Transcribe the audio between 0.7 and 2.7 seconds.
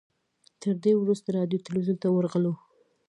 دې وروسته راډیو تلویزیون ته ورغلو.